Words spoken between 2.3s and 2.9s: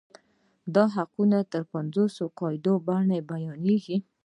قاعدو په